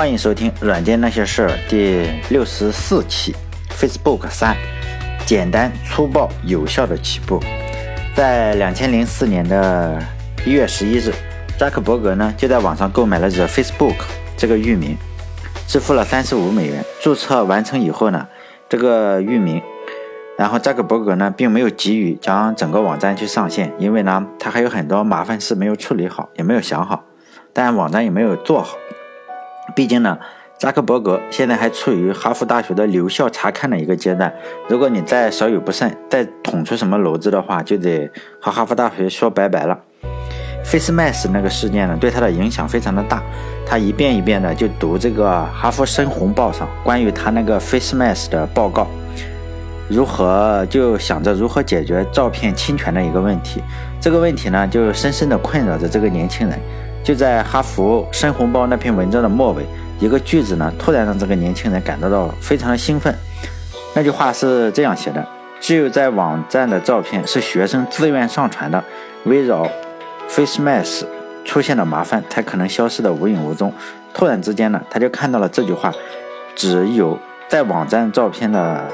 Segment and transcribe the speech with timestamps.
[0.00, 3.36] 欢迎收听《软件那些事儿》第六十四期
[3.68, 4.56] ，Facebook 三，
[5.26, 7.38] 简单粗暴有效的起步。
[8.14, 10.02] 在两千零四年的
[10.46, 11.12] 一月十一日，
[11.58, 13.96] 扎克伯格呢就在网上购买了 The Facebook
[14.38, 14.96] 这个域名，
[15.66, 16.82] 支付了三十五美元。
[17.02, 18.26] 注册完成以后呢，
[18.70, 19.60] 这个域名，
[20.38, 27.04] 然后扎克伯格呢并没有急于将整个网站去上线，因为呢他还有很多麻烦事没有处理好，也没有想好，
[27.52, 28.78] 但网站也没有做好。
[29.74, 30.18] 毕竟呢，
[30.58, 34.32] 扎克伯格现在还处于哈佛大学的留校查看的一个阶段。
[34.68, 38.10] 如果你再稍有不慎，再捅出什么篓子的话，就得
[38.40, 39.78] 和哈佛大学说拜拜了。
[40.64, 43.22] Face Mask 那个事件呢，对他的影响非常的大。
[43.66, 48.86] 他一遍一遍的就读这个哈佛深红报上关于他那个 Face Mask 的报告，
[49.88, 53.62] 如何就想着如何解决照片侵权的一个问题。
[54.00, 56.58] 这个问题呢，就深深的困扰着这个年轻人。
[57.02, 59.64] 就在哈佛申红包那篇文章的末尾，
[59.98, 63.14] 一个句子呢，突然让这个年轻人感到到非常的兴奋。
[63.94, 65.26] 那句话是这样写的：
[65.60, 68.84] 只有在网站的照片是学生自愿上传的，
[69.24, 69.66] 围绕
[70.28, 71.04] Face Mask
[71.44, 73.72] 出现的麻烦才可能消失的无影无踪。
[74.14, 75.92] 突然之间呢，他就看到了这句话：
[76.54, 78.84] 只有在网站照片的，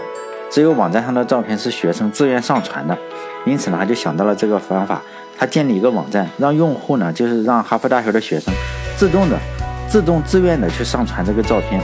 [0.50, 2.96] 只有网站上的照片是学生自愿上传的。
[3.44, 5.00] 因此呢，他就想到了这个方法。
[5.38, 8.54] 他建立一个网站，让用户呢，就是让哈佛大学的学生
[8.96, 9.38] 自动的、
[9.86, 11.78] 自动自愿的去上传这个照片，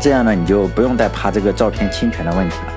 [0.00, 2.72] 这样呢，你就不用再怕这个照片侵权的问题了。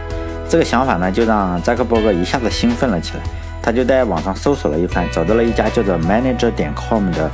[0.50, 3.24] 这个想法呢，就让扎克伯格一下子兴奋了起来。
[3.64, 7.32] 他就在网上搜索了一番，找到了一家叫做 Manager 点 com 的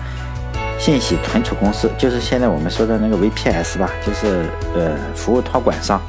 [0.77, 5.99] 信息存储公司，就是现在我们说的那个 VPS 吧，就是呃服务托管商。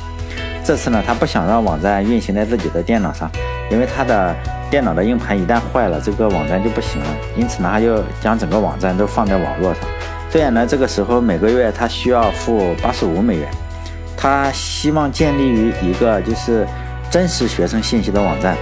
[0.65, 3.31] 这次呢，他不想让网站运行在自己的电脑上，
[3.71, 4.35] 因为他的。
[4.73, 7.07] 电脑的硬盘一旦坏了，这个网站就不行了。
[7.37, 9.83] 因此呢，他就将整个网站都放在网络上。
[10.31, 13.47] 虽然呢，这个时候每个月他需要付八十五美元。
[14.17, 16.67] 他希望建立于一个就是
[17.11, 18.57] 真实学生信息的网站。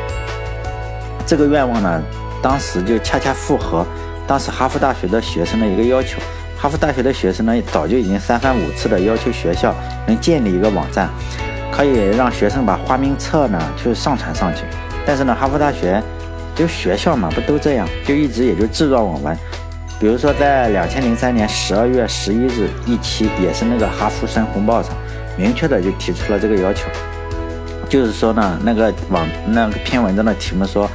[1.25, 2.03] 这个愿望呢，
[2.43, 3.87] 当时就恰恰符合
[4.27, 6.19] 当时哈佛大学的学生的一个要求。
[6.59, 9.73] 哈佛大学的学生呢，早就已经三番五次的要求学校
[10.09, 11.09] 能建立一个网站，
[11.73, 14.65] 可以让学生把花名册呢去上传上去。
[15.07, 16.03] 但是呢，哈佛大学
[16.55, 19.37] 就学校嘛，不都这样，就一直也就置若罔闻。
[19.99, 24.95] 比如说，在两千零三年十二月十一日一期，也是那个《哈佛深红报》上，
[25.37, 26.89] 明确的就提出了这个要求，
[27.89, 30.89] 就是说呢，那个网那个篇文章的题目说，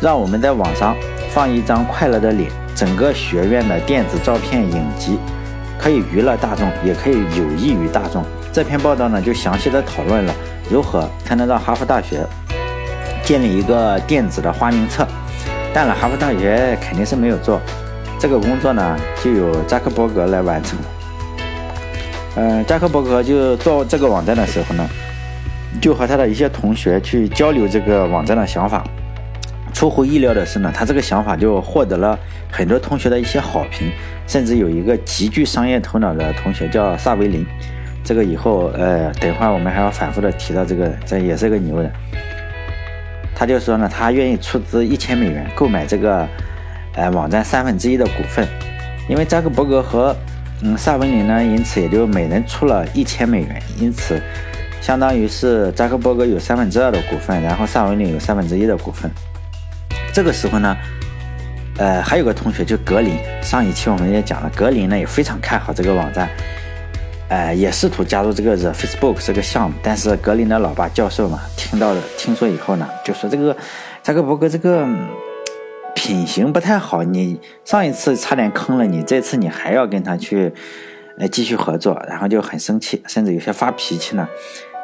[0.00, 0.94] 让我们在网上
[1.30, 5.18] 放一张快乐的脸，整个学院的电子照片影集，
[5.78, 8.22] 可以娱乐大众，也可以有益于大众。
[8.52, 10.34] 这篇报道呢，就详细的讨论了
[10.70, 12.26] 如何才能让哈佛大学。
[13.24, 15.06] 建立一个电子的花名册，
[15.72, 17.60] 当然哈佛大学肯定是没有做
[18.18, 20.78] 这个工作呢，就由扎克伯格来完成。
[22.34, 24.86] 嗯，扎克伯格就做这个网站的时候呢，
[25.80, 28.84] 就和他的一些同学去交流这个网站的想法。
[29.72, 32.18] 出乎意料的是呢，他这个想法就获得了
[32.50, 33.90] 很多同学的一些好评，
[34.26, 37.46] 甚至有一个极具商业头脑的同学叫萨维林。
[38.04, 41.90] 这个以后呃，等会儿我们还要反复的提到这个，这也是个牛人。
[43.34, 46.28] 他就说呢，他愿意出资一千美元购买这个，
[46.94, 48.46] 呃，网站三分之一的股份，
[49.08, 50.14] 因为扎克伯格和
[50.62, 54.20] 嗯萨文林呢，因此也就每人出了一千美元，因此
[54.80, 59.10] 相当于是扎克伯格有三分之二的股份，然后萨文林有三分之一的股份。
[60.12, 60.76] 这个时候呢，
[61.78, 66.28] 呃，还有个同学就格林，上一期我们也讲了，格林呢也非常看好这个网站。
[67.32, 73.56] 哎，也试图加入这个 The Facebook 这个项目，但是格林的老爸教授嘛，听到了听说以后呢，就说这个
[74.02, 74.86] 扎克伯格这个
[75.94, 80.52] 品行不太好，你上一次差点坑了你，这次你还要跟他去
[81.18, 84.28] 呃继续合作，然后就很生气，甚至有些发脾气呢。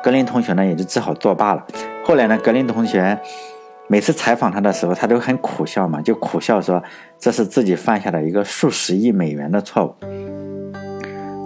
[0.03, 1.67] 格林同学呢也就只好作罢了。
[2.03, 3.19] 后来呢，格林同学
[3.89, 6.83] 每次采访他的时候，他都很苦笑嘛，就苦笑说
[7.19, 10.28] 这是自己犯下的一个数十亿美元的错误。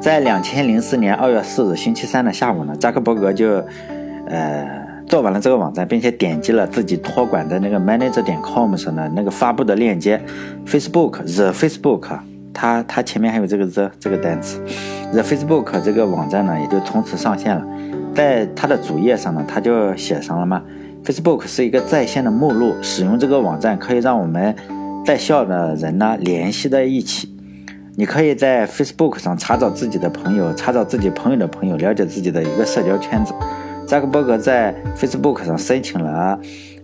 [0.03, 3.65] 在两千零四年二月四日星期三的下午呢，扎克伯格就，
[4.27, 4.67] 呃，
[5.07, 10.21] 做完了这个网站，并且点击了自己托管的那个 manager 点 com 上的那个发布的链接
[10.67, 12.19] ，Facebook the Facebook，
[12.53, 14.61] 它它前面还有这个 the 这个单词
[15.13, 17.65] ，the Facebook 这个网站呢也就从此上线了。
[18.13, 20.61] 在它的主页上呢，它就写上了嘛
[21.05, 24.53] ，Facebook 是一个在线的目录，使用这个网站可以让我们
[25.07, 27.32] 在校的人呢联系在一起。
[27.95, 33.35] 你可以在 Facebook 上查找自己的朋友，查找自己朋友的朋友，了解自己的一个社交圈子。
[33.87, 36.39] 扎克伯格在 Facebook 上申请了，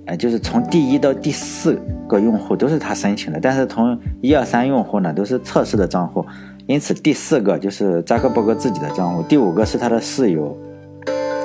[0.05, 6.23] 呃，就是从第一到第四个用户都是他申请的，但是从一二三用户呢都是测试的账户，
[6.67, 10.55] 因此第四个就是扎克伯格自己的账户，第五个是他的室友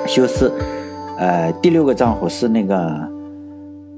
[0.06, 0.52] 休斯，
[1.18, 3.08] 呃，第六个账户是那个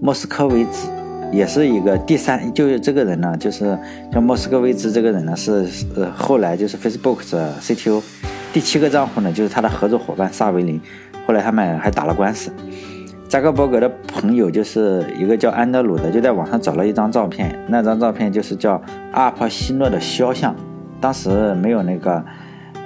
[0.00, 0.88] 莫斯科维兹，
[1.37, 3.79] 也是一个第三，就是这个人呢，就是
[4.11, 8.03] 叫莫斯科维兹这个人呢是呃后来就是 Facebook 的 CTO。
[8.55, 10.81] 第七个账户呢就是他的合作伙伴萨维林，
[11.27, 12.50] 后来他们还打了官司。
[13.29, 18.81] 扎克伯格的朋友就是一个叫安德鲁的，就在网上找了一张照片，那张照片就是叫
[19.12, 20.56] 阿帕西诺的肖像，
[21.03, 22.25] 当时没有那个，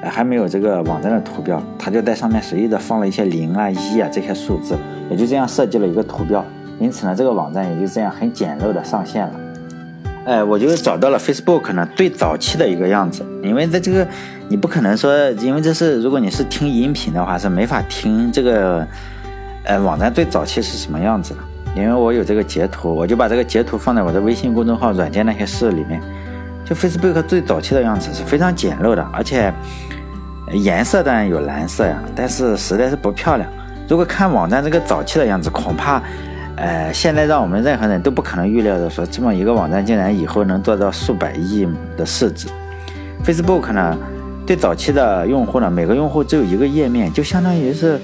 [0.03, 4.77] 还没有这个网站的图标，他就在上面随意的放了一些零啊、一啊这些数字，
[5.09, 6.45] 也就这样设计了一个图标，
[6.81, 9.33] 因此呢，这个网站也就这样很简陋的上线了。
[10.25, 14.05] 哎，我就找到了 Facebook 呢最早期的一个样子，因为在这个
[14.49, 18.85] 你不可能说，因为这是如果你是听音频的话是没法听这个。
[19.63, 21.41] 呃，网站最早期是什么样子的？
[21.77, 26.01] 因为我有这个截图，我就把这个截图放在我的微信公众号“软件那些事”里面。
[26.65, 29.53] 就 Facebook 最早期的样子是非常简陋的，而且
[30.55, 33.47] 颜色当然有蓝色呀，但是实在是不漂亮。
[33.87, 36.03] 如果看网站这个早期的样子，恐怕，
[36.61, 41.67] 呃，现在让我们任何人都不可能预料的说，这么一个网站竟然以后能做到数百亿
[41.97, 42.49] 的市值。
[43.25, 43.97] Facebook 呢，
[44.47, 47.99] 对早期的用户呢，每个用户只有一个页面，就相当于是。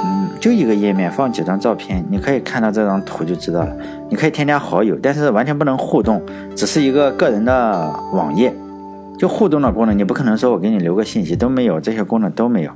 [0.00, 3.76] 嗯就一个页面放几张照片，你可以看到这张图就知道了。
[4.08, 6.22] 你可以添加好友，但是完全不能互动，
[6.54, 8.54] 只是一个个人的网页。
[9.18, 12.70] 就互动的功能，你不可能说我给你留个信息都没有，这些功能都没有。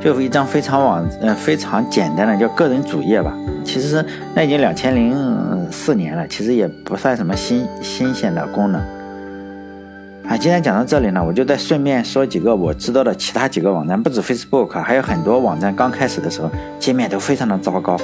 [0.00, 3.32] 就一张非常网呃非常简单的叫个人主页吧。
[3.62, 4.04] 其实
[4.34, 8.80] 那已经两千零四年了，其实也不算什么新新鲜的功能。
[10.26, 16.48] 啊，今天讲到这里呢，我就再顺便说几个我知道的其他几个网站，不止 Facebook，还有很多网站刚开始的时候
[16.78, 17.96] 界面都非常的糟糕。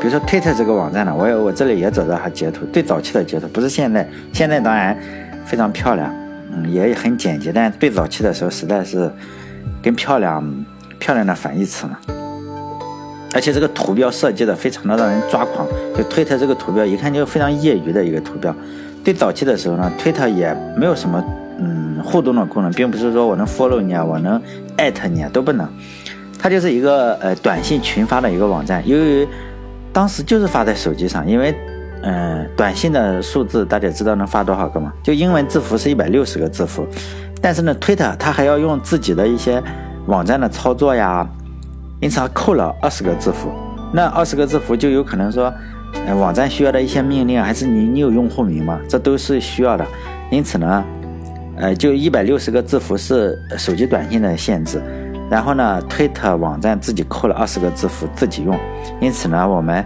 [0.00, 4.96] 比如说 Twitter 这个网站呢，我我这里也找到它截图，最早期的截图，不是现在，现在当然
[5.44, 6.08] 非常漂亮，
[6.52, 9.10] 嗯，也很简洁，但最早期的时候实在是
[9.82, 10.42] 跟漂亮
[11.02, 11.96] 漂亮的反义词呢。
[13.34, 15.66] 而且这个图标设计的非常的让人抓狂，
[15.96, 18.54] 就 Twitter 这个图标一看就非常业余的一个图标。
[19.02, 21.24] 最早期的时候呢，Twitter 也没有什么。
[21.58, 24.40] 嗯，互动的功能并不是说我能 follow 你啊，我能
[24.76, 25.68] 艾特你啊，都不能。
[26.38, 28.82] 它就是一个呃短信群发的一个网站。
[28.86, 29.26] 由于
[29.92, 31.54] 当时就是发在手机上，因为
[32.02, 34.92] 嗯短信的数字大家知道能发多少个吗？
[35.04, 36.84] 就英文字符是一百六十个字符。
[37.40, 39.62] 但是呢，Twitter 它还要用自己的一些
[40.06, 41.26] 网站的操作呀，
[42.00, 43.50] 因此它扣了二十个字符。
[43.92, 45.52] 那二十个字符就有可能说，
[46.06, 48.78] 呃网站需要的一些命令，还是你你有用户名吗？
[48.88, 49.86] 这都是需要的。
[50.30, 50.84] 因此呢。
[51.54, 54.82] 呃，就一百六十个字符是手机短信的限制，
[55.30, 58.58] 然后呢，推特网站自己扣了二十个字符自己用，
[59.00, 59.84] 因此呢，我们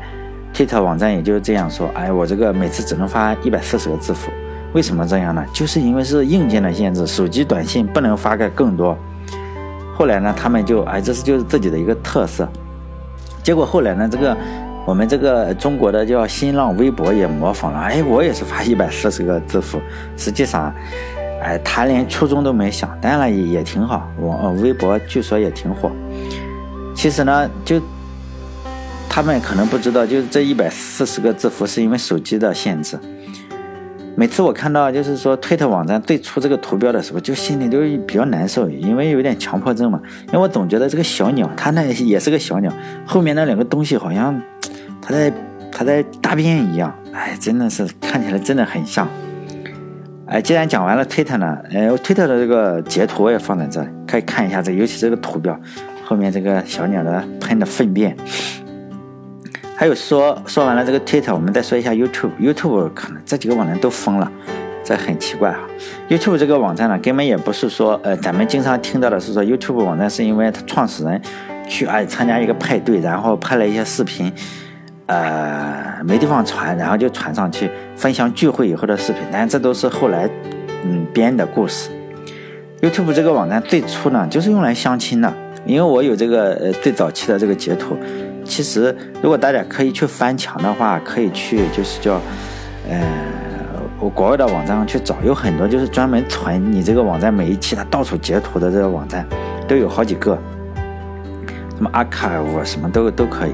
[0.54, 4.30] 推特网站也就这样说，哎，我这个每次只能发一百四十个字符，
[4.74, 5.44] 为什么这样呢？
[5.52, 8.96] 就是因为是硬件的限制，手机短信不能发个更多。
[9.96, 12.46] 后来呢，他们就哎，这是就是自己的一个特色。
[13.42, 14.36] 结果后来呢，这个
[14.84, 19.80] 我们这个中国的叫新浪微博也模仿了，哎，我也是发 一百四十个字符，
[20.16, 20.74] 实际上。
[21.42, 24.10] 哎，他连初衷都没想，当然也也挺好。
[24.18, 25.92] 我微博据说也挺火。
[26.94, 27.80] 其实呢，就
[29.08, 32.98] 他们可能不知道，就是这一百四十个字符是因为手机的限制。
[34.18, 40.00] 每次我看到就是说推特网站最初这个图标的时候，就心里就比较难受，因为有点强迫症嘛。
[40.28, 42.72] 因为我总觉得这个小鸟，它那也是个小鸟，
[43.04, 44.40] 后面那两个东西好像
[45.02, 45.30] 它在
[45.70, 46.92] 它在大便一样。
[47.12, 49.06] 哎，真的是看起来真的很像。
[50.24, 55.54] 哎，既然讲完了推特呢，哎，推特的这个截图我也放在这里，可以看一下这，尤其这个图标
[56.06, 58.16] 后面这个小鸟的喷的粪便。
[59.78, 64.32] 还有说说完了这个 Twitter，，我们再说一下 YouTube，YouTube 可能这几个网站都封了，
[64.82, 65.60] 这很奇怪啊。
[66.08, 71.20] YouTube 这个网站呢，根本也不是说，呃，咱们经常听到的是说 YouTube 网站是因为它创始人
[71.68, 74.32] 去哎参加一个派对，然后拍了一些视频。
[75.04, 80.28] 呃，没地方传，然后就传上去分享聚会以后的视频，但这都是后来
[80.84, 81.90] 嗯编的故事。
[82.80, 85.32] YouTube 这个网站最初呢就是用来相亲的，
[85.64, 87.96] 因为我有这个呃最早期的这个截图。
[88.46, 92.20] 其实如果大家可以去翻墙的话，可以去就是叫
[92.88, 92.98] 呃
[93.98, 99.26] 我国外的网站上去找，有很多就是专门存你这个网站每一期它到处截图的这个网站
[99.66, 100.38] 都有好几个，
[101.76, 103.52] 什么 Archive 什么都都可以。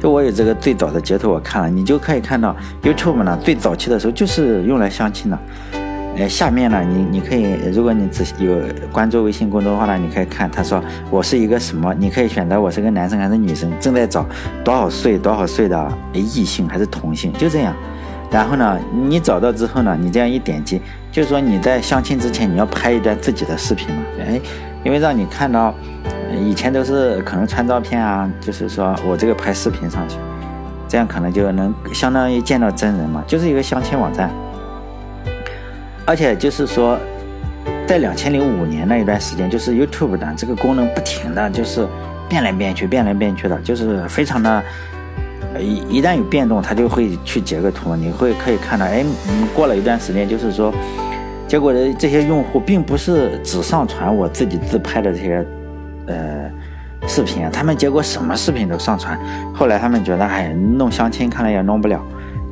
[0.00, 5.38] 就我有这个最早的截图，我看了，你就可以看到 YouTube 呢，最早期的时候就是用来相亲的。
[6.16, 8.56] 哎，下面呢，你你可以，如果你仔细有
[8.92, 14.24] 关注微信公众号呢，你可以看，他说我是一个什么，你可以选择我是个男生还是女生，正在找
[14.64, 17.74] 多少岁多少岁的异性还是同性，就这样。
[18.30, 18.78] 然后呢，
[19.08, 20.80] 你找到之后呢，你这样一点击，
[21.10, 24.40] 就是说你在相亲之前你要拍一段自己的视频嘛，哎，
[24.84, 25.74] 因为让你看到，
[26.40, 30.16] 以前都是可能传照片啊，就是说我这个拍视频上去，
[30.88, 34.30] 这样可能就能相当于见到真人嘛，就是一个相亲网站，
[36.06, 36.98] 而且就是说，
[37.86, 41.86] 在两千零五年那一段时间，就是 YouTube 的这个功能不停的就是
[42.28, 44.62] 变来变去，变来变去的，就是非常的。
[45.56, 49.04] 一一旦有变动，它就会去截个图，你会可以看到，哎，
[49.54, 50.74] 过了一段时间，就是说，
[51.46, 55.46] 结果的这些用户并不是只上传我自己自拍的这些，
[56.08, 56.50] 呃，
[57.06, 59.16] 视频，他们结果什么视频都上传。
[59.54, 62.04] 后来他们觉得，哎，弄相亲看来也弄不了，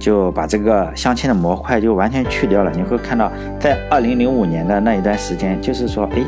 [0.02, 2.72] 就把这个相亲的模块就完全去掉了。
[2.74, 3.30] 你会看到，
[3.60, 6.18] 在二零零五年的那一段时间，就是说，哎，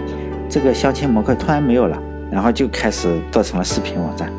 [0.49, 1.99] 这个相亲模块突然没有了，
[2.31, 4.31] 然后就开始做成了视频网站。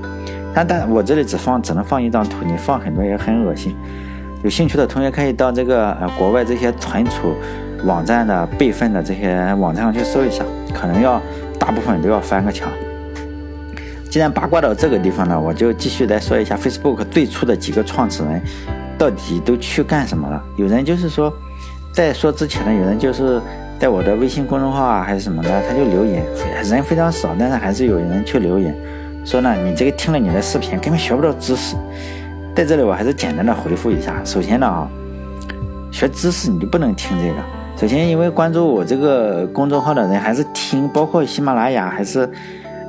[0.54, 3.76] 但但我这里只放只能放一张图，你放很多也很恶心。
[4.42, 7.36] 有兴趣的同学可以到这个呃国外这些存储
[7.84, 11.22] 网站的备份的这些网站上去搜一下，可能要
[11.60, 12.70] 大部分都要翻个墙。
[14.10, 18.42] 既然八卦到这个地方呢，我就继续来说一下 Facebook 最初的几个创始人
[18.98, 20.42] 到底都去干什么了。
[20.56, 21.34] 有人就是说，
[21.92, 23.42] 在说之前呢，有人就是
[23.80, 26.24] 在我的微信公众号啊还是什么的，他就留言，
[26.64, 28.76] 人非常少，但是还是有人去留言。
[29.26, 31.76] 说呢，你这个听了你的视频根本学不到知识，
[32.56, 34.22] 在这里我还是简单的回复一下。
[34.24, 34.88] 首先呢啊，
[35.92, 37.36] 学知识你就不能听这个。
[37.78, 42.30] 首先，因为关注我这个公众号的人还是听，包括喜马拉雅还是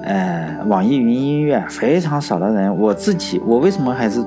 [0.04, 2.76] 呃网易云音乐非常少的人。
[2.78, 4.22] 我自己我为什么还是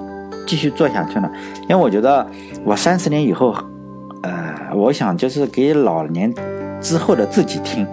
[0.49, 1.29] 继续做下去呢？
[1.67, 2.25] 因为我觉得
[2.63, 3.53] 我三十年以后，
[4.23, 6.33] 呃，我想就是给老年
[6.81, 7.85] 之后的自己听。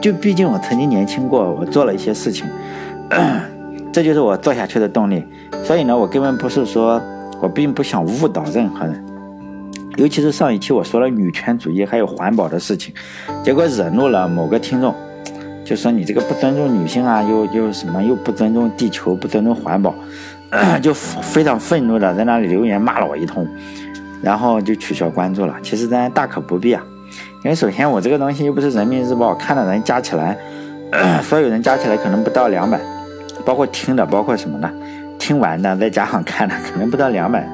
[0.00, 2.46] 就毕竟我曾经年轻过，我做了一些事情。
[3.92, 5.22] 这就是我做下去的动力，
[5.62, 6.98] 所以呢，我根本不是说
[7.42, 9.04] 我并不想误导任何人，
[9.98, 12.94] 尤其是上一期我说了女权主义还有环保的事情，
[13.44, 14.94] 结果惹怒了某个听众，
[15.62, 19.94] 就说你这个不尊重女性啊，又又什么又不尊重地球，不尊重环保，
[20.82, 23.48] 就非常愤怒的在那里留言骂了我一通，
[24.22, 25.56] 然后就取消关注了。
[25.62, 26.82] 其实咱大可不必啊，
[27.44, 30.36] 因为首先我这个东西又不是人民日报，看的人加起来，
[31.24, 32.78] 所有人加起来可能不到两百。
[33.44, 34.70] 包括听的，包括什么呢？
[35.18, 37.48] 听完的再加上看的，可能不到两百。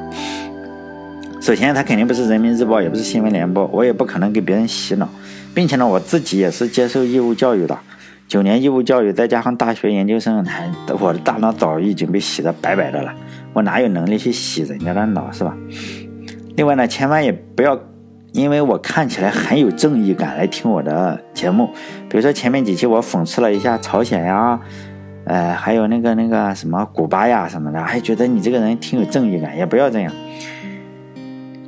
[1.40, 5.08] 首先，它肯定不是人民日报，也不是新闻联播，我也不可能给别人洗脑，
[5.54, 7.78] 并且呢，我自己也是接受义务教育的，
[8.28, 10.47] 九年义务教育再加上大学研究生，
[11.00, 13.14] 我的大脑早已经被洗得白白的了，
[13.54, 15.56] 我哪有能力去洗人家的脑，是吧？
[16.54, 17.80] 另外呢，千万也不要
[18.35, 21.70] 因为我看起来很有正义感来听我的节目，
[22.11, 24.61] 比如说前面几期我讽刺了一下朝鲜呀。
[25.25, 30.12] 呃，还有那个那个什么古巴呀什么的，还觉得你这个人挺有正义感，也不要这样，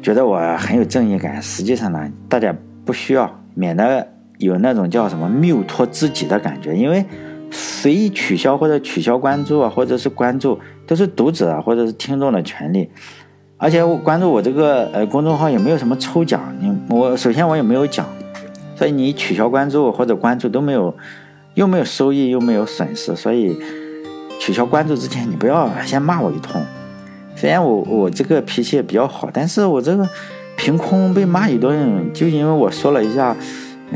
[0.00, 1.40] 觉得我很有正义感。
[1.42, 2.54] 实际上呢，大家
[2.86, 4.06] 不需要，免得
[4.40, 6.74] 有那种叫什么谬托知己的感觉。
[6.74, 7.04] 因为
[7.52, 12.90] 随意取消或者取消关注啊，或者是关注，都是读者啊或者是听众的权利。
[13.56, 18.04] 而且我关注我这个呃公众号也没有什么抽奖，你我首先我也没有奖，
[18.74, 20.92] 所以你取消关注或者关注都没有。
[21.54, 23.56] 又没有收益，又没有损失，所以
[24.38, 26.62] 取消关注之前，你不要先骂我一通。
[27.34, 30.08] 虽然我我这个脾气也比较好，但是我这个
[30.56, 33.36] 凭空被骂一顿，就因为我说了一下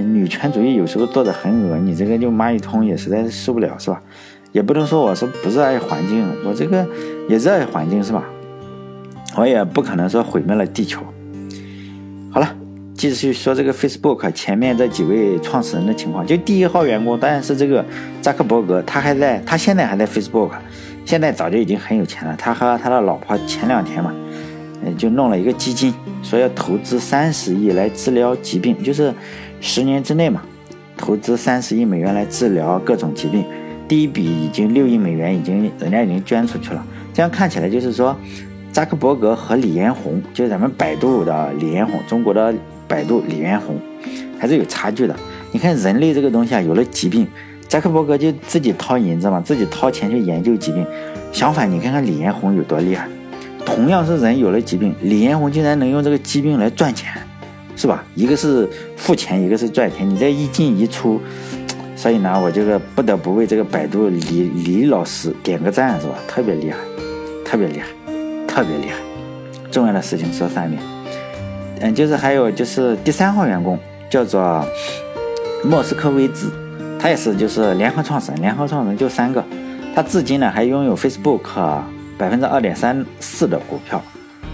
[0.03, 4.03] 女权主义有时候做的很恶，你这个就骂一通也实在是受不了，是吧？
[4.53, 6.87] 也不能说我是不热爱环境，我这个
[7.29, 8.25] 也热爱环境，是吧？
[9.37, 11.01] 我也不可能说毁灭了地球。
[12.31, 12.57] 好了。
[12.97, 17.85] 继续说这个 Facebook 前面这几位创始人的情况，就第一号员工当然是这个
[18.23, 20.51] 扎克伯格，他还在，他现在还在 Facebook，
[21.05, 22.35] 现在早就已经很有钱了。
[22.39, 24.15] 他和他的老婆前两天嘛，
[24.85, 29.13] 嗯，就弄了一个基金，说要投资三十亿来治疗疾病，就是
[29.67, 30.43] 十年之内嘛，
[30.95, 33.43] 投资三十亿美元来治疗各种疾病。
[33.89, 36.85] 第一笔已经六亿美元，已经人家已经捐出去了。
[37.15, 38.15] 这样看起来就是说，
[38.71, 42.55] 扎克伯格和李彦宏，就是咱们百度的李彦宏，中国的。
[42.87, 43.81] 百度李彦宏
[44.39, 45.17] 还是有差距的。
[45.53, 47.27] 你看人类这个东西啊，有了疾病，
[47.67, 50.87] 扎克伯格就自己掏银子嘛，自己掏钱去研究疾病。
[51.33, 53.09] 相反，你看看李彦宏有多厉害，
[53.65, 57.11] 同样是人有了疾病，李彦宏竟然能用这个疾病来赚钱，
[57.77, 58.05] 是吧？
[58.15, 61.21] 一个是付钱，一个是赚钱，你这一进一出，
[61.97, 66.15] 所以呢，我这个不得不为这个百度李李老师点个赞，是吧？
[66.29, 66.79] 特别厉害，
[67.45, 67.87] 特别厉害，
[68.47, 68.97] 特别厉害。
[69.71, 70.81] 重要的事情说三遍。
[71.81, 73.79] 嗯，就是还有就是第三号员工
[74.09, 74.65] 叫做
[75.65, 76.53] 莫斯科维兹，
[77.01, 79.45] 他也是就是联合创始人，联合创始人就三个，
[79.95, 81.83] 他至今呢还拥有 Facebook
[82.17, 84.01] 百分之二点三四的股票，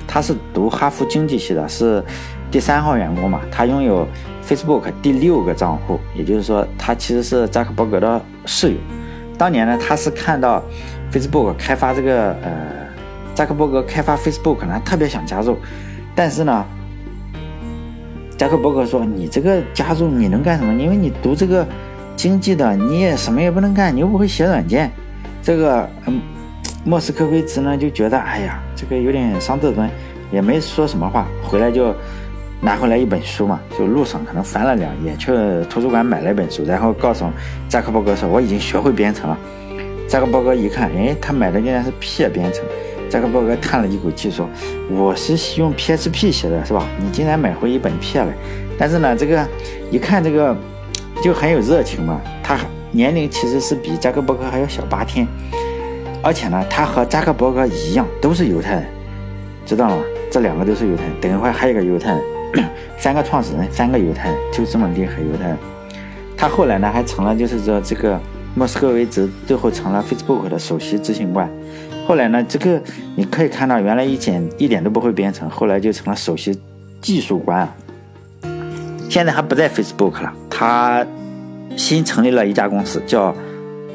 [0.09, 2.03] 他是读哈佛经济系的，是
[2.51, 3.41] 第三号员工嘛。
[3.51, 4.07] 他拥有
[4.47, 8.77] Facebook 第六个账户，也就是说，他其实是扎克伯格的室友。
[9.39, 10.63] 当年呢，他是看到
[11.13, 12.51] Facebook 开发这个呃，
[13.35, 15.57] 扎克伯格开发 Facebook 呢，特别想加入，
[16.15, 16.65] 但是呢，
[18.37, 20.73] 扎克伯格说：“你这个加入你能干什么？
[20.75, 21.67] 因为你读这个
[22.17, 24.91] 经济的，你也什么也不能干，你又不会写软件。”
[25.43, 26.21] 这个嗯。
[26.83, 29.87] 莫斯科维茨呢就觉得，哎呀，这个有点伤自尊，
[30.33, 31.95] 也没说什么话，回来就
[32.61, 35.33] 拿回来一本书嘛，就路上可能翻了两页，去
[35.69, 37.25] 图书馆买了一本书，然后告诉
[37.69, 39.39] 扎克伯格说，我已经学会编程了。
[40.07, 42.65] 扎克伯格一看，哎，他买的竟然是 P 编程。
[43.09, 44.49] 扎克伯格叹了一口气说，
[44.91, 46.87] 我是用 PHP 写的，是吧？
[46.99, 48.27] 你竟然买回一本 P 来，
[48.79, 49.45] 但是呢，这个
[49.91, 50.55] 一看这个
[51.23, 52.59] 就很有热情嘛，他
[52.93, 55.27] 年龄其实是比扎克伯格还要小八天。
[56.23, 58.85] 而且呢，他和扎克伯格一样，都是犹太人，
[59.65, 60.03] 知道吗？
[60.31, 61.13] 这两个都是犹太人。
[61.21, 62.21] 等一会儿还有个犹太人，
[62.99, 65.57] 三个创始人，三个犹太人，就这么厉害，犹太人。
[66.37, 68.19] 他后来呢，还成了就是说这个
[68.55, 71.51] 莫斯科维茨，最后成了 Facebook 的首席执行官。
[72.07, 72.81] 后来呢，这个
[73.17, 76.59] 你可以看到，原来一点一点都不会编程，后来就成了首席
[77.01, 77.69] 技术官。
[79.09, 81.07] 现在他不在 Facebook 了，他
[81.77, 83.35] 新成立了一家公司，叫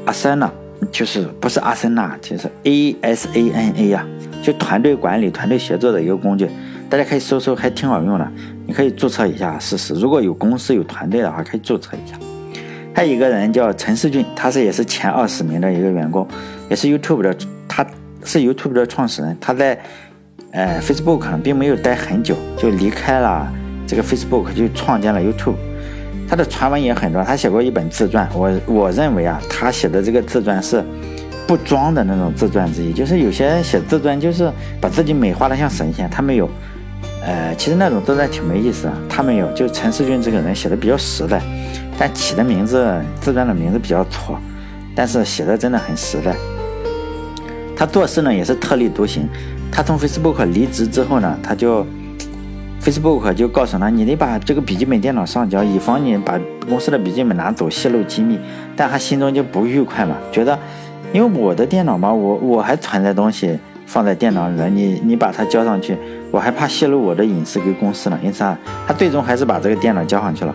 [0.05, 0.51] 阿森纳。
[0.91, 4.05] 就是不是阿森纳，就是 A S A N A 呀，
[4.43, 6.47] 就团队管理、团队协作的一个工具，
[6.89, 8.31] 大家可以搜搜，还挺好用的。
[8.67, 9.93] 你可以注册一下试试。
[9.95, 12.17] 如果有公司有团队的话，可以注册一下。
[12.93, 16.25] 还有一个人叫陈世俊，他是也是前二十名的一个员工，
[16.69, 17.35] 也是 YouTube 的，
[17.67, 17.85] 他
[18.23, 19.35] 是 YouTube 的创始人。
[19.41, 19.77] 他在
[20.51, 23.51] 呃 Facebook 并没有待很久，就离开了
[23.85, 25.55] 这个 Facebook，就创建了 YouTube。
[26.27, 28.27] 他的传闻也很多，他写过一本自传。
[28.33, 30.83] 我我认为啊，他写的这个自传是
[31.47, 32.91] 不装的那种自传之一。
[32.93, 36.49] 就是有些人写自传，就是把自己美化的像神仙，他没有。
[37.23, 38.93] 呃，其实那种自传挺没意思的。
[39.09, 41.41] 他没有，就陈世军这个人写的比较实在，
[41.97, 44.37] 但起的名字自传的名字比较挫，
[44.95, 46.35] 但是写的真的很实在。
[47.75, 49.27] 他做事呢也是特立独行。
[49.71, 51.85] 他从 Facebook 离职之后呢，他就。
[52.81, 56.39] Facebook 就告诉他，你得把这个笔记本电脑上交，以防你把
[56.69, 58.39] 公司的笔记本拿走泄露机密。
[58.75, 60.59] 但他心中就不愉快嘛，觉得，
[61.15, 65.97] 因为我的电脑嘛，我我还存在东西放在电脑里了，你你把它交上去，
[66.29, 68.19] 我还怕泄露我的隐私给公司呢。
[68.21, 70.53] 因此啊，他最终还是把这个电脑交上去了。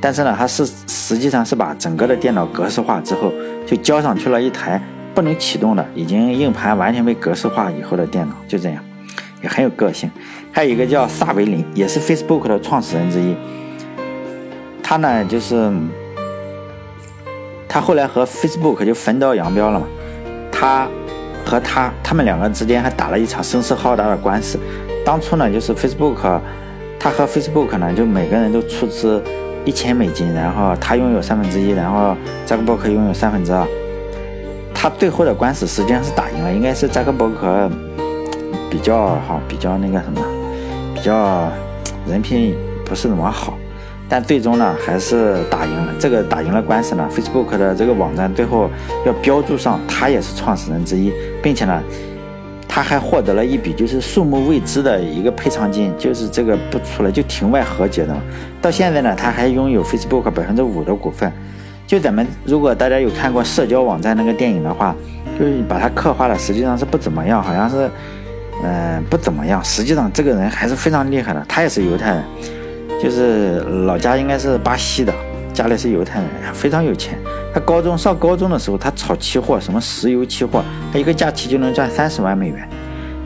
[0.00, 3.32] 但是呢，他是实际上是把整个的电脑格式化之后，
[3.64, 4.82] 就交上去了一台
[5.14, 8.82] 不能启动的，已经硬盘完全被格式化以后的电脑，就这样。
[9.42, 10.10] 也很有个性，
[10.50, 13.36] 还有一个叫萨维林，也是 Facebook 的创始人之一。
[14.82, 15.72] 他呢，就是
[17.68, 19.86] 他后来和 Facebook 就分道扬镳了嘛。
[20.60, 20.86] 他
[21.42, 24.60] 和他他们两个之间还打了一场声势浩大的官司。
[25.06, 26.38] 当初呢，就是 Facebook，
[26.98, 29.22] 他和 Facebook 呢，就每个人都出资
[29.64, 33.66] 一千美金，然后他拥有三分之一，然后扎克伯格拥有三分之二。
[34.74, 37.70] 他最后的官司实际上是打赢了，应该是扎克伯格。
[38.70, 40.22] 比较哈，比较那个什么，
[40.94, 41.50] 比较
[42.06, 43.58] 人品不是怎么好，
[44.10, 45.94] 但最终呢还是打赢了。
[45.98, 48.68] 这个打赢了官司呢，Facebook 的这个网站最后
[49.06, 51.80] 要标注上他也是创始人之一，并且呢，
[52.68, 58.14] 他还获得了一笔就是数目未知的一个赔偿金，就是这个不出来就庭外和解的。
[58.60, 61.32] 到现在呢，他还拥有 Facebook 百分之五的股份。
[61.86, 64.94] 就咱们如果大家有看过社交网站那个电影的话，
[65.38, 67.88] 就是把它刻画的实际上是不怎么样，好像是。
[68.62, 69.64] 嗯，不怎么样。
[69.64, 71.42] 实际上，这个人还是非常厉害的。
[71.48, 72.24] 他也是犹太人，
[72.98, 75.12] 就是老家应该是巴西的，
[75.52, 77.18] 家里是犹太人，非常有钱。
[77.52, 82.68] 他高中上高中的时候，他炒期货，什么石油期货，他一个假期就能赚三十万美元。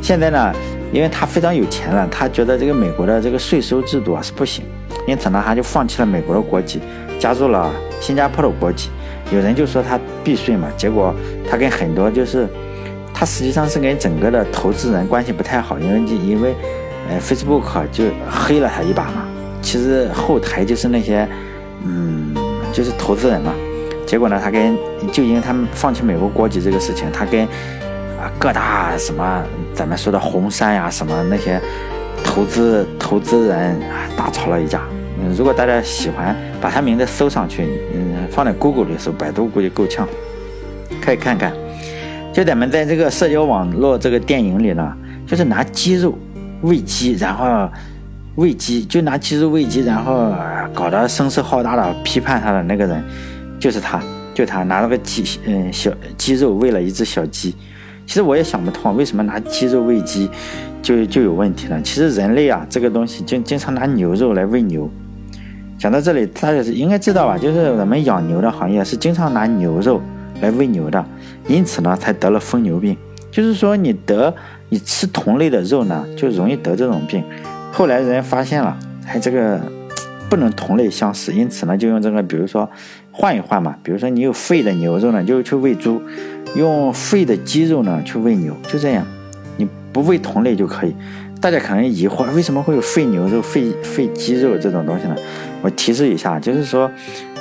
[0.03, 0.53] 现在呢，
[0.93, 4.65] 因为他非常有钱了，他觉得这个美国的这个税收制度啊是不行，
[5.07, 6.81] 因此呢，他就放弃了美国的国籍，
[7.19, 8.91] 加入了新加坡的国籍。
[9.33, 11.15] 有人就说他避税嘛，结果
[11.49, 12.49] 他跟很多就是。
[13.17, 16.53] 他实际上是跟整个的投资人关系不太好，因为因为，
[17.09, 19.25] 呃，Facebook 就黑了他一把嘛。
[19.65, 21.27] 其实后台就是那些，
[21.85, 22.35] 嗯，
[22.73, 23.53] 就是投资人嘛。
[24.07, 24.77] 结果呢，他跟
[25.11, 27.43] 就因为他们放弃美国国籍这个事情，他跟
[28.21, 31.59] 啊各大什么咱们说的红杉呀什么那些
[32.23, 34.83] 投资投资人啊大吵了一架。
[35.19, 40.07] 嗯，如果大家喜欢，把他名字搜上去，嗯，放在 Google 里搜，百度估计够呛，
[41.01, 41.53] 可以看看。
[42.33, 44.93] 就咱们在这个社交网络这个电影里呢，
[45.27, 46.19] 就是拿鸡肉
[46.63, 47.71] 喂鸡，然后
[48.37, 50.35] 喂鸡，就拿鸡肉喂鸡，然后
[50.75, 53.03] 搞得声势浩大的批判他的那个人，
[53.61, 54.03] 就是他，
[54.35, 57.55] 就他拿了个鸡，嗯，小鸡肉喂了一只小鸡。
[58.07, 60.29] 其实我也想不通，为什么拿鸡肉喂鸡，
[60.83, 61.81] 就就有问题了。
[61.83, 64.91] 其实人类啊，这个东西经经常拿牛肉来喂牛。
[65.79, 67.39] 讲到这里，大家应该知道吧？
[67.39, 70.03] 就是我们养牛的行业是经常拿牛肉
[70.41, 71.05] 来喂牛的，
[71.47, 72.97] 因此呢，才得了疯牛病。
[73.31, 74.35] 就是说，你得
[74.69, 77.23] 你吃同类的肉呢，就容易得这种病。
[77.77, 79.61] 后来人发现了，哎，这个
[80.31, 82.71] 不能同类相食，因此呢，就用这个，比如说
[83.11, 83.75] 换一换嘛。
[83.83, 86.01] 比如说你有肺的牛肉呢，就去喂猪；
[86.55, 89.05] 用肺的鸡肉呢，去喂牛，就这样。
[89.57, 90.95] 你不喂同类就可以。
[91.41, 95.17] 大家可能疑惑，为什么会有肺牛肉、肺肺鸡肉这种东西呢？
[95.61, 96.89] 我提示一下，就是说，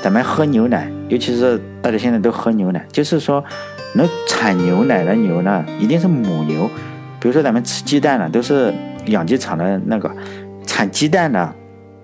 [0.02, 3.44] 咱们喝牛奶，尤其是大家现在都喝牛奶，就是说。
[3.96, 6.68] 能产牛奶的牛呢，一定是母牛。
[7.20, 8.74] 比如说咱们吃鸡蛋呢，都是
[9.08, 10.12] 养鸡场的那个
[10.66, 11.54] 产鸡蛋的，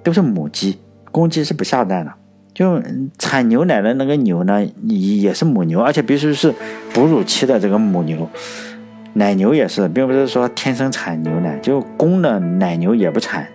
[0.03, 0.79] 都是母鸡，
[1.11, 2.11] 公鸡是不下蛋的。
[2.53, 2.81] 就
[3.17, 6.53] 产牛奶的那个牛呢，也是母牛，而且必须是
[6.93, 8.27] 哺乳期的这个母牛。
[9.13, 13.47] 奶牛也是，并不是说天生产牛奶，就公的奶牛也不产。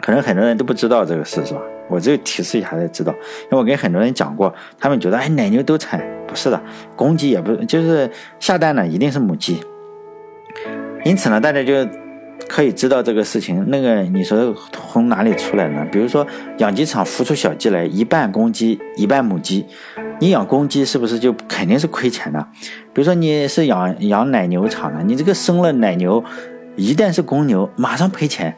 [0.00, 1.60] 可能很多人都不知道这个事，是吧？
[1.88, 6.58] 我只有提示一下才知道，因为我跟很多人讲过，他们觉得哎奶牛都产，不是的，
[6.96, 9.60] 公鸡也不就是下蛋呢，一定是母鸡。
[11.04, 11.86] 因此呢，大家就
[12.50, 13.64] 可以知道这个事情。
[13.68, 15.86] 那个你说从哪里出来呢？
[15.92, 16.26] 比如说
[16.58, 19.64] 养鸡场孵出小鸡来，一半公鸡，一半母鸡，
[20.18, 22.44] 你养公鸡是不是就肯定是亏钱的？
[22.92, 26.24] 比如说你是养养奶牛场的，你这个生了奶牛，
[26.74, 28.52] 一旦是公牛，马上赔钱。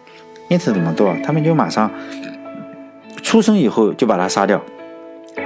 [0.49, 1.15] 因此怎么做？
[1.23, 1.91] 他们就马上。
[3.23, 4.61] 出生以后就把它杀掉，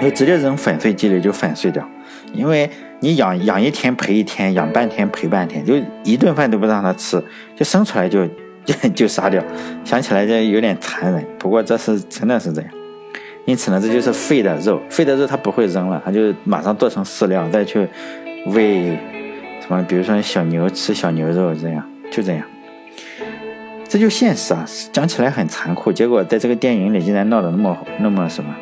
[0.00, 1.86] 就直接扔粉碎机里就粉碎掉，
[2.32, 7.22] 因为你养养一天赔一天，养半天赔半天，就一顿饭都不让它吃，
[7.54, 8.26] 就生出来就
[8.64, 9.42] 就就杀掉。
[9.84, 12.70] 想起来就有点残忍，不过这是真的是这样。
[13.44, 17.86] 因此呢，这就是废的肉，废的肉它不会扔了，它就马上做成饲料，再去
[18.46, 18.98] 喂
[19.60, 22.42] 什么，比如说小牛吃小牛肉这样，就这样。
[23.88, 28.52] 这就现实啊，讲起来很残酷，结果在这个电影里竟然闹得那么那么什么。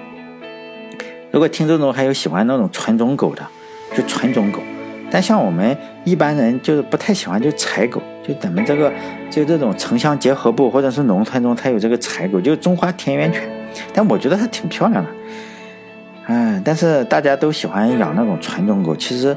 [1.30, 3.42] 如果听众中还有喜欢那种纯种狗的，
[3.94, 4.60] 就纯种狗。
[5.10, 8.92] 但像我们一般人就是不太喜欢就柴狗，就咱们这个
[9.30, 13.42] 就这种城乡结合部或者是农村中才有这个柴狗，就中华田园犬。
[13.92, 15.10] 但我觉得它挺漂亮的，
[16.26, 18.94] 嗯，但是大家都喜欢养那种纯种狗。
[18.96, 19.36] 其实，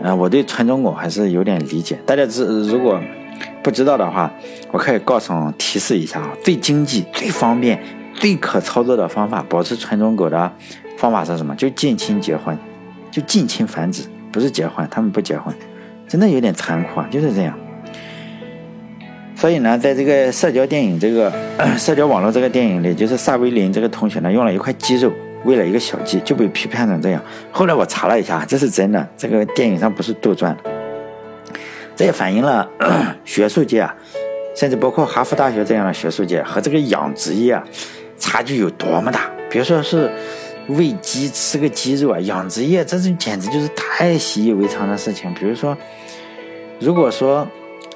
[0.00, 1.98] 呃，我对纯种狗还是有点理解。
[2.06, 3.00] 大家知如果。
[3.62, 4.32] 不知道的话，
[4.72, 7.80] 我可以告诉提示一下啊，最经济、最方便、
[8.14, 10.50] 最可操作的方法，保持纯种狗的
[10.96, 11.54] 方法是什么？
[11.54, 12.56] 就近亲结婚，
[13.10, 15.54] 就近亲繁殖，不是结婚，他们不结婚，
[16.06, 17.58] 真的有点残酷啊，就是这样。
[19.34, 21.32] 所以呢，在这个社交电影这个
[21.76, 25.12] 社交网络这个电影里，就是萨维林这个同学呢，用了一块鸡肉
[25.44, 27.22] 喂了一个小鸡，就被批判成这样。
[27.52, 30.58] 后来我查了一下，这是真的，这个电影上不是杜撰的。
[31.94, 32.68] 这也反映了
[33.24, 33.94] 学术界啊，
[34.56, 37.64] 甚至包括哈佛大学这样的学术界和这个养殖业啊，
[38.18, 39.30] 差距有多么大。
[39.48, 40.10] 别说是
[40.68, 45.32] 喂鸡吃个鸡肉啊，养殖业这是简直就是太习以为常的事情。
[45.34, 45.76] 比如说，
[46.78, 47.46] 如果说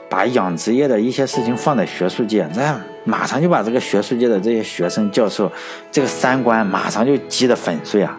[0.09, 5.51] 把养殖业的一些事情放在学术界，那马上就把这个学术界的这些学生教授
[5.91, 8.19] 这个三观马上就击得粉碎啊！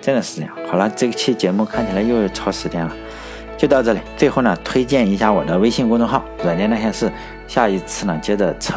[0.00, 0.56] 真的是这样。
[0.68, 2.96] 好了，这期节目看起来又要超时间了。
[3.56, 7.12] 就到这里，最后呢，推荐一下我的微信公众号“软件那些事”，
[7.46, 8.74] 下一次呢，接着扯。